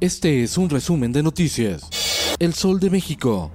Este 0.00 0.44
es 0.44 0.56
un 0.58 0.70
resumen 0.70 1.10
de 1.10 1.24
noticias. 1.24 1.82
El 2.38 2.54
Sol 2.54 2.78
de 2.78 2.88
México. 2.88 3.50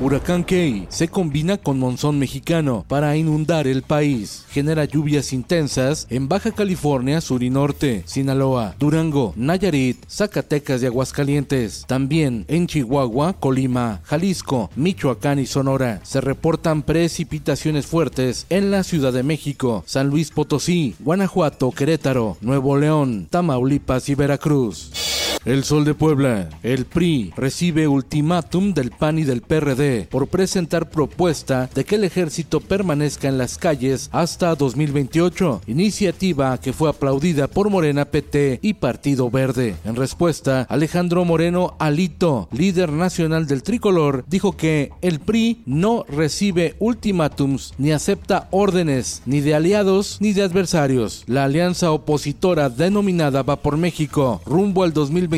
Huracán 0.00 0.44
Key 0.44 0.86
se 0.90 1.08
combina 1.08 1.56
con 1.56 1.80
monzón 1.80 2.20
mexicano 2.20 2.84
para 2.86 3.16
inundar 3.16 3.66
el 3.66 3.82
país. 3.82 4.44
Genera 4.48 4.84
lluvias 4.84 5.32
intensas 5.32 6.06
en 6.08 6.28
Baja 6.28 6.52
California 6.52 7.20
Sur 7.20 7.42
y 7.42 7.50
Norte, 7.50 8.04
Sinaloa, 8.06 8.76
Durango, 8.78 9.32
Nayarit, 9.34 10.04
Zacatecas 10.08 10.82
y 10.82 10.86
Aguascalientes. 10.86 11.84
También 11.88 12.44
en 12.46 12.68
Chihuahua, 12.68 13.32
Colima, 13.40 14.00
Jalisco, 14.04 14.70
Michoacán 14.76 15.40
y 15.40 15.46
Sonora. 15.46 16.00
Se 16.04 16.20
reportan 16.20 16.82
precipitaciones 16.82 17.86
fuertes 17.86 18.46
en 18.50 18.70
la 18.70 18.84
Ciudad 18.84 19.12
de 19.12 19.24
México, 19.24 19.82
San 19.84 20.10
Luis 20.10 20.30
Potosí, 20.30 20.94
Guanajuato, 21.00 21.72
Querétaro, 21.72 22.36
Nuevo 22.40 22.76
León, 22.76 23.26
Tamaulipas 23.28 24.08
y 24.08 24.14
Veracruz. 24.14 25.17
El 25.48 25.64
Sol 25.64 25.86
de 25.86 25.94
Puebla. 25.94 26.50
El 26.62 26.84
PRI 26.84 27.32
recibe 27.34 27.88
ultimátum 27.88 28.74
del 28.74 28.90
PAN 28.90 29.18
y 29.18 29.24
del 29.24 29.40
PRD 29.40 30.06
por 30.10 30.26
presentar 30.26 30.90
propuesta 30.90 31.70
de 31.74 31.86
que 31.86 31.94
el 31.94 32.04
ejército 32.04 32.60
permanezca 32.60 33.28
en 33.28 33.38
las 33.38 33.56
calles 33.56 34.10
hasta 34.12 34.54
2028, 34.54 35.62
iniciativa 35.66 36.60
que 36.60 36.74
fue 36.74 36.90
aplaudida 36.90 37.46
por 37.46 37.70
Morena 37.70 38.04
PT 38.04 38.58
y 38.60 38.74
Partido 38.74 39.30
Verde. 39.30 39.76
En 39.86 39.96
respuesta, 39.96 40.66
Alejandro 40.68 41.24
Moreno 41.24 41.76
Alito, 41.78 42.50
líder 42.52 42.92
nacional 42.92 43.46
del 43.46 43.62
tricolor, 43.62 44.26
dijo 44.28 44.54
que 44.54 44.92
el 45.00 45.18
PRI 45.18 45.62
no 45.64 46.04
recibe 46.10 46.76
ultimátums 46.78 47.72
ni 47.78 47.92
acepta 47.92 48.48
órdenes 48.50 49.22
ni 49.24 49.40
de 49.40 49.54
aliados 49.54 50.18
ni 50.20 50.34
de 50.34 50.42
adversarios. 50.42 51.24
La 51.26 51.44
alianza 51.44 51.90
opositora 51.90 52.68
denominada 52.68 53.42
Va 53.42 53.56
por 53.56 53.78
México 53.78 54.42
rumbo 54.44 54.82
al 54.82 54.92
2028 54.92 55.37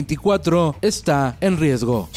está 0.83 1.37
en 1.41 1.59
riesgo. 1.59 2.09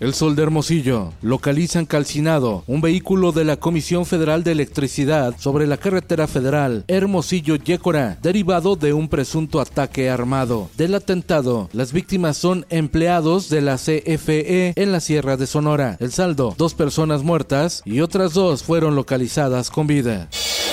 El 0.00 0.14
Sol 0.14 0.36
de 0.36 0.44
Hermosillo. 0.44 1.12
Localizan 1.22 1.84
calcinado 1.84 2.62
un 2.68 2.80
vehículo 2.80 3.32
de 3.32 3.44
la 3.44 3.56
Comisión 3.56 4.06
Federal 4.06 4.44
de 4.44 4.52
Electricidad 4.52 5.34
sobre 5.38 5.66
la 5.66 5.76
carretera 5.76 6.28
federal 6.28 6.84
Hermosillo-Yécora, 6.86 8.18
derivado 8.22 8.76
de 8.76 8.92
un 8.92 9.08
presunto 9.08 9.60
ataque 9.60 10.08
armado. 10.08 10.70
Del 10.76 10.94
atentado, 10.94 11.68
las 11.72 11.92
víctimas 11.92 12.36
son 12.36 12.64
empleados 12.70 13.48
de 13.48 13.60
la 13.60 13.76
CFE 13.76 14.72
en 14.76 14.92
la 14.92 15.00
Sierra 15.00 15.36
de 15.36 15.48
Sonora. 15.48 15.96
El 15.98 16.12
saldo, 16.12 16.54
dos 16.56 16.74
personas 16.74 17.24
muertas 17.24 17.82
y 17.84 18.00
otras 18.00 18.34
dos 18.34 18.62
fueron 18.62 18.94
localizadas 18.94 19.70
con 19.70 19.88
vida. 19.88 20.28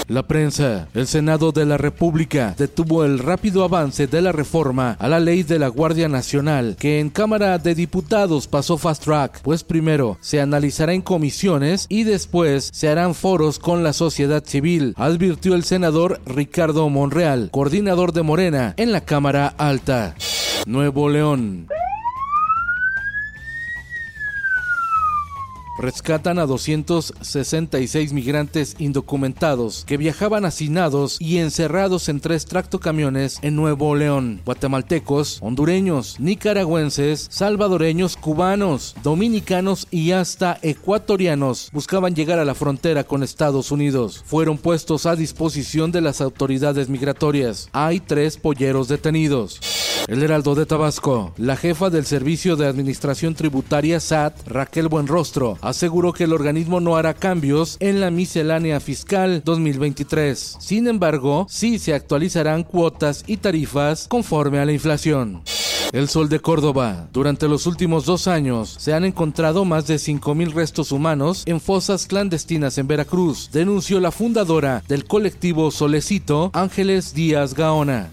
La 0.07 0.23
prensa. 0.27 0.87
El 0.93 1.07
Senado 1.07 1.51
de 1.51 1.65
la 1.65 1.77
República 1.77 2.53
detuvo 2.57 3.03
el 3.05 3.19
rápido 3.19 3.63
avance 3.63 4.07
de 4.07 4.21
la 4.21 4.31
reforma 4.31 4.95
a 4.99 5.07
la 5.07 5.19
ley 5.19 5.43
de 5.43 5.57
la 5.57 5.67
Guardia 5.67 6.07
Nacional, 6.07 6.75
que 6.79 6.99
en 6.99 7.09
Cámara 7.09 7.57
de 7.57 7.73
Diputados 7.73 8.47
pasó 8.47 8.77
fast 8.77 9.03
track, 9.03 9.41
pues 9.41 9.63
primero 9.63 10.17
se 10.21 10.41
analizará 10.41 10.93
en 10.93 11.01
comisiones 11.01 11.87
y 11.89 12.03
después 12.03 12.69
se 12.71 12.87
harán 12.87 13.15
foros 13.15 13.57
con 13.57 13.83
la 13.83 13.93
sociedad 13.93 14.43
civil, 14.45 14.93
advirtió 14.97 15.55
el 15.55 15.63
senador 15.63 16.21
Ricardo 16.25 16.87
Monreal, 16.89 17.49
coordinador 17.51 18.11
de 18.13 18.21
Morena 18.21 18.73
en 18.77 18.91
la 18.91 19.01
Cámara 19.01 19.53
Alta. 19.57 20.15
Nuevo 20.67 21.09
León. 21.09 21.67
Rescatan 25.77 26.39
a 26.39 26.45
266 26.45 28.13
migrantes 28.13 28.75
indocumentados 28.79 29.83
que 29.85 29.97
viajaban 29.97 30.45
hacinados 30.45 31.17
y 31.19 31.37
encerrados 31.37 32.09
en 32.09 32.19
tres 32.19 32.45
tractocamiones 32.45 33.39
en 33.41 33.55
Nuevo 33.55 33.95
León. 33.95 34.41
Guatemaltecos, 34.45 35.39
hondureños, 35.41 36.19
nicaragüenses, 36.19 37.27
salvadoreños, 37.29 38.17
cubanos, 38.17 38.95
dominicanos 39.03 39.87
y 39.91 40.11
hasta 40.11 40.59
ecuatorianos 40.61 41.69
buscaban 41.73 42.15
llegar 42.15 42.39
a 42.39 42.45
la 42.45 42.55
frontera 42.55 43.03
con 43.03 43.23
Estados 43.23 43.71
Unidos. 43.71 44.23
Fueron 44.25 44.57
puestos 44.57 45.05
a 45.05 45.15
disposición 45.15 45.91
de 45.91 46.01
las 46.01 46.21
autoridades 46.21 46.89
migratorias. 46.89 47.69
Hay 47.71 47.99
tres 47.99 48.37
polleros 48.37 48.87
detenidos. 48.87 49.59
El 50.07 50.21
Heraldo 50.21 50.53
de 50.53 50.67
Tabasco, 50.67 51.33
la 51.37 51.57
jefa 51.57 51.89
del 51.89 52.05
Servicio 52.05 52.55
de 52.55 52.67
Administración 52.67 53.33
Tributaria 53.33 53.99
SAT, 53.99 54.47
Raquel 54.47 54.87
Buenrostro, 54.87 55.57
aseguró 55.61 56.13
que 56.13 56.25
el 56.25 56.33
organismo 56.33 56.79
no 56.79 56.95
hará 56.95 57.15
cambios 57.15 57.77
en 57.79 57.99
la 57.99 58.11
miscelánea 58.11 58.79
fiscal 58.79 59.41
2023. 59.43 60.57
Sin 60.59 60.87
embargo, 60.87 61.47
sí 61.49 61.79
se 61.79 61.95
actualizarán 61.95 62.63
cuotas 62.63 63.23
y 63.25 63.37
tarifas 63.37 64.07
conforme 64.07 64.59
a 64.59 64.65
la 64.65 64.73
inflación. 64.73 65.41
El 65.91 66.07
Sol 66.07 66.29
de 66.29 66.39
Córdoba. 66.39 67.07
Durante 67.11 67.47
los 67.47 67.65
últimos 67.65 68.05
dos 68.05 68.27
años 68.27 68.75
se 68.77 68.93
han 68.93 69.05
encontrado 69.05 69.65
más 69.65 69.87
de 69.87 69.95
5.000 69.95 70.53
restos 70.53 70.91
humanos 70.91 71.43
en 71.47 71.59
fosas 71.59 72.05
clandestinas 72.05 72.77
en 72.77 72.85
Veracruz, 72.87 73.49
denunció 73.51 73.99
la 73.99 74.11
fundadora 74.11 74.83
del 74.87 75.05
colectivo 75.05 75.71
Solecito, 75.71 76.51
Ángeles 76.53 77.15
Díaz 77.15 77.55
Gaona. 77.55 78.11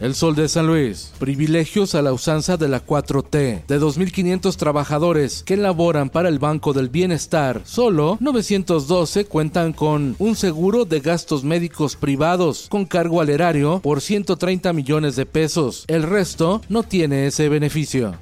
El 0.00 0.14
Sol 0.14 0.34
de 0.34 0.48
San 0.48 0.66
Luis. 0.66 1.12
Privilegios 1.18 1.94
a 1.94 2.02
la 2.02 2.12
usanza 2.12 2.56
de 2.56 2.68
la 2.68 2.84
4T. 2.84 3.66
De 3.66 3.80
2.500 3.80 4.56
trabajadores 4.56 5.42
que 5.44 5.56
laboran 5.56 6.10
para 6.10 6.28
el 6.28 6.38
Banco 6.38 6.72
del 6.72 6.88
Bienestar, 6.88 7.62
solo 7.64 8.18
912 8.20 9.26
cuentan 9.26 9.72
con 9.72 10.16
un 10.18 10.36
seguro 10.36 10.84
de 10.84 11.00
gastos 11.00 11.44
médicos 11.44 11.96
privados 11.96 12.66
con 12.68 12.84
cargo 12.84 13.20
al 13.20 13.30
erario 13.30 13.80
por 13.80 14.00
130 14.00 14.72
millones 14.72 15.16
de 15.16 15.26
pesos. 15.26 15.84
El 15.86 16.02
resto 16.02 16.60
no 16.68 16.82
tiene 16.82 17.26
ese 17.26 17.48
beneficio. 17.48 18.14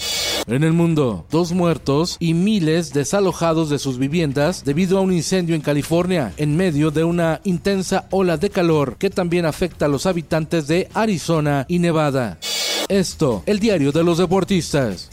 En 0.46 0.64
el 0.64 0.72
mundo, 0.72 1.24
dos 1.30 1.52
muertos 1.52 2.16
y 2.18 2.34
miles 2.34 2.92
desalojados 2.92 3.70
de 3.70 3.78
sus 3.78 3.98
viviendas 3.98 4.64
debido 4.64 4.98
a 4.98 5.00
un 5.00 5.12
incendio 5.12 5.54
en 5.54 5.60
California, 5.60 6.32
en 6.36 6.56
medio 6.56 6.90
de 6.90 7.04
una 7.04 7.40
intensa 7.44 8.06
ola 8.10 8.36
de 8.36 8.50
calor 8.50 8.96
que 8.96 9.08
también 9.08 9.46
afecta 9.46 9.86
a 9.86 9.88
los 9.88 10.04
habitantes 10.06 10.66
de 10.66 10.88
Arizona 10.94 11.64
y 11.68 11.78
Nevada. 11.78 12.38
Esto, 12.88 13.44
el 13.46 13.60
diario 13.60 13.92
de 13.92 14.02
los 14.02 14.18
deportistas. 14.18 15.10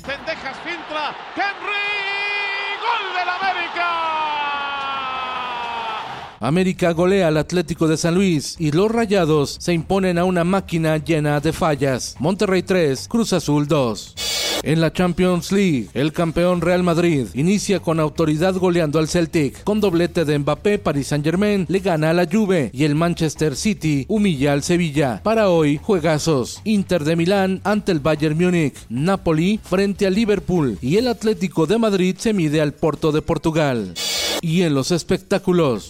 América 6.42 6.92
golea 6.94 7.28
al 7.28 7.38
Atlético 7.38 7.88
de 7.88 7.98
San 7.98 8.16
Luis 8.16 8.56
y 8.60 8.72
los 8.72 8.90
Rayados 8.90 9.58
se 9.60 9.74
imponen 9.74 10.18
a 10.18 10.24
una 10.24 10.46
máquina 10.46 10.98
llena 10.98 11.40
de 11.42 11.52
fallas. 11.52 12.16
Monterrey 12.18 12.64
3, 12.64 13.08
Cruz 13.10 13.34
Azul 13.34 13.68
2. 13.68 14.29
En 14.62 14.82
la 14.82 14.92
Champions 14.92 15.52
League, 15.52 15.88
el 15.94 16.12
campeón 16.12 16.60
Real 16.60 16.84
Madrid 16.84 17.28
inicia 17.34 17.80
con 17.80 18.00
autoridad 18.00 18.56
goleando 18.56 19.00
al 19.00 19.08
Celtic. 19.08 19.64
Con 19.64 19.80
doblete 19.80 20.26
de 20.26 20.38
Mbappé, 20.38 20.80
Paris 20.80 21.08
Saint-Germain 21.08 21.66
le 21.70 21.80
gana 21.80 22.10
a 22.10 22.14
la 22.14 22.28
Juve 22.30 22.70
y 22.74 22.84
el 22.84 22.96
Manchester 22.96 23.56
City 23.56 24.06
humilla 24.10 24.54
al 24.54 24.64
Sevilla. 24.64 25.22
Para 25.24 25.50
hoy, 25.50 25.80
juegazos. 25.82 26.62
Inter 26.66 27.06
de 27.06 27.16
Milán 27.16 27.62
ante 27.64 27.92
el 27.94 28.00
Bayern 28.00 28.38
Múnich, 28.38 28.76
Napoli 28.90 29.60
frente 29.64 30.06
al 30.06 30.16
Liverpool 30.16 30.78
y 30.82 30.98
el 30.98 31.08
Atlético 31.08 31.66
de 31.66 31.78
Madrid 31.78 32.16
se 32.18 32.34
mide 32.34 32.60
al 32.60 32.74
Porto 32.74 33.12
de 33.12 33.22
Portugal. 33.22 33.94
Y 34.42 34.62
en 34.62 34.74
los 34.74 34.92
espectáculos. 34.92 35.90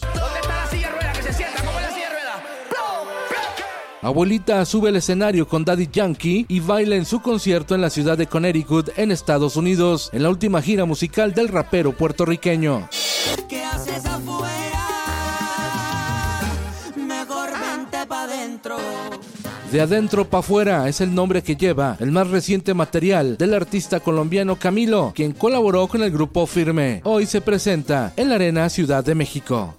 Abuelita 4.01 4.63
sube 4.63 4.89
al 4.89 4.95
escenario 4.95 5.45
con 5.45 5.65
Daddy 5.65 5.89
Yankee 5.91 6.45
y 6.47 6.61
baila 6.61 6.95
en 6.95 7.05
su 7.05 7.21
concierto 7.21 7.75
en 7.75 7.81
la 7.81 7.89
ciudad 7.89 8.17
de 8.17 8.27
Connecticut, 8.27 8.91
en 8.97 9.11
Estados 9.11 9.57
Unidos, 9.57 10.09
en 10.13 10.23
la 10.23 10.29
última 10.29 10.61
gira 10.61 10.85
musical 10.85 11.33
del 11.33 11.49
rapero 11.49 11.91
puertorriqueño. 11.91 12.87
De 19.69 19.81
adentro 19.81 20.25
para 20.25 20.39
afuera 20.39 20.87
es 20.87 21.01
el 21.01 21.13
nombre 21.13 21.43
que 21.43 21.57
lleva 21.57 21.97
el 21.99 22.11
más 22.11 22.29
reciente 22.29 22.73
material 22.73 23.37
del 23.37 23.53
artista 23.53 23.99
colombiano 23.99 24.55
Camilo, 24.55 25.11
quien 25.13 25.33
colaboró 25.33 25.87
con 25.87 26.01
el 26.03 26.11
grupo 26.11 26.47
Firme. 26.47 27.01
Hoy 27.03 27.25
se 27.25 27.41
presenta 27.41 28.13
en 28.15 28.29
la 28.29 28.35
Arena 28.35 28.69
Ciudad 28.69 29.03
de 29.03 29.13
México. 29.13 29.75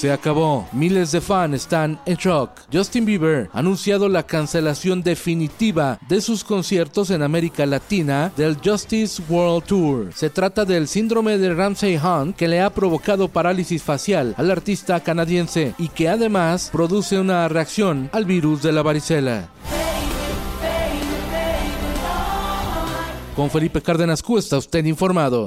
Se 0.00 0.10
acabó. 0.10 0.66
Miles 0.72 1.12
de 1.12 1.20
fans 1.20 1.54
están 1.54 2.00
en 2.06 2.16
shock. 2.16 2.52
Justin 2.72 3.04
Bieber 3.04 3.50
ha 3.52 3.58
anunciado 3.58 4.08
la 4.08 4.22
cancelación 4.22 5.02
definitiva 5.02 5.98
de 6.08 6.22
sus 6.22 6.42
conciertos 6.42 7.10
en 7.10 7.20
América 7.20 7.66
Latina 7.66 8.32
del 8.34 8.56
Justice 8.64 9.22
World 9.28 9.66
Tour. 9.66 10.10
Se 10.14 10.30
trata 10.30 10.64
del 10.64 10.88
síndrome 10.88 11.36
de 11.36 11.52
Ramsay 11.52 11.98
Hunt 11.98 12.34
que 12.34 12.48
le 12.48 12.62
ha 12.62 12.70
provocado 12.70 13.28
parálisis 13.28 13.82
facial 13.82 14.34
al 14.38 14.50
artista 14.50 15.00
canadiense 15.00 15.74
y 15.76 15.88
que 15.88 16.08
además 16.08 16.70
produce 16.72 17.20
una 17.20 17.46
reacción 17.48 18.08
al 18.14 18.24
virus 18.24 18.62
de 18.62 18.72
la 18.72 18.80
varicela. 18.80 19.50
Con 23.36 23.50
Felipe 23.50 23.82
Cárdenas 23.82 24.22
Q 24.22 24.38
está 24.38 24.56
usted 24.56 24.84
informado. 24.86 25.46